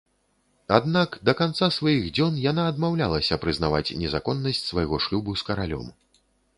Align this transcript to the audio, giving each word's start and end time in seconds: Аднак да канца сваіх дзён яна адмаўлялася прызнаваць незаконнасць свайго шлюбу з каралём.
Аднак 0.77 1.17
да 1.29 1.35
канца 1.41 1.69
сваіх 1.77 2.09
дзён 2.17 2.41
яна 2.47 2.65
адмаўлялася 2.71 3.41
прызнаваць 3.47 3.95
незаконнасць 4.03 4.67
свайго 4.73 4.95
шлюбу 5.09 5.41
з 5.45 5.53
каралём. 5.53 5.99